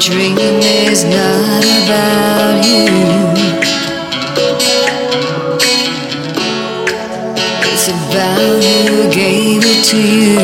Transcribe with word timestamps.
dream 0.00 0.38
is 0.38 1.04
not 1.04 1.64
about 1.82 2.64
you. 2.64 2.86
It's 7.68 7.88
about 7.88 8.64
who 8.64 9.10
gave 9.12 9.62
it 9.62 9.84
to 9.90 10.00
you. 10.00 10.38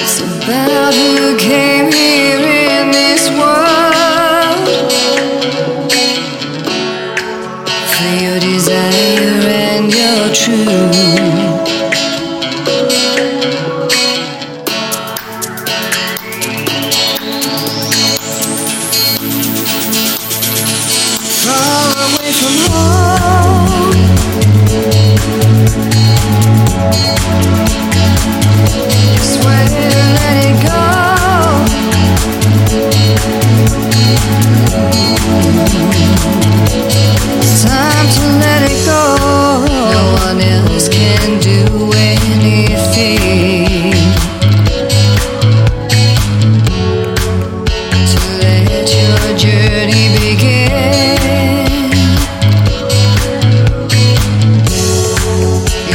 It's 0.00 0.20
about 0.20 0.94
who 0.94 1.36
came 1.38 1.90
here 1.92 2.38
in 2.38 2.92
this 2.92 3.28
world 3.40 4.68
for 7.92 8.12
your 8.22 8.38
desire 8.38 9.48
and 9.48 9.92
your 9.92 10.34
truth. 10.34 11.29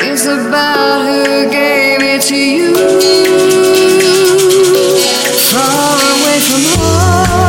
It's 0.00 0.26
about 0.26 1.06
who 1.06 1.48
gave 1.48 2.02
it 2.02 2.22
to 2.22 2.36
you. 2.36 2.74
Far 5.50 6.00
away 6.00 6.40
from 6.40 6.62
home. 6.74 7.47